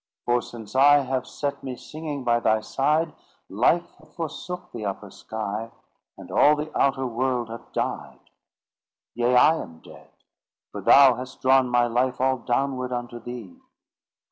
for 0.25 0.41
since 0.41 0.75
I 0.75 1.01
Have 1.01 1.27
set 1.27 1.61
me 1.63 1.75
singing 1.75 2.23
by 2.23 2.39
thy 2.39 2.59
side, 2.61 3.13
Life 3.49 3.83
hath 3.99 4.15
forsook 4.15 4.71
the 4.71 4.83
upper 4.83 5.11
sky, 5.11 5.69
And 6.17 6.31
all 6.31 6.55
the 6.55 6.75
outer 6.75 7.05
world 7.05 7.49
hath 7.49 7.71
died. 7.71 8.19
"Yea, 9.13 9.35
I 9.35 9.57
am 9.61 9.77
dead; 9.77 10.09
for 10.71 10.81
thou 10.81 11.13
hast 11.17 11.39
drawn 11.43 11.69
My 11.69 11.85
life 11.85 12.19
all 12.19 12.39
downward 12.39 12.91
unto 12.91 13.19
thee. 13.19 13.59